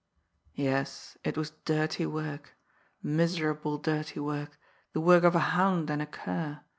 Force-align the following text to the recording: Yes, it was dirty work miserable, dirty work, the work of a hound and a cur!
Yes, 0.55 1.15
it 1.23 1.37
was 1.37 1.51
dirty 1.63 2.07
work 2.07 2.53
miserable, 3.03 3.77
dirty 3.77 4.19
work, 4.19 4.57
the 4.93 4.99
work 4.99 5.23
of 5.23 5.35
a 5.35 5.39
hound 5.53 5.91
and 5.91 6.01
a 6.01 6.07
cur! 6.07 6.61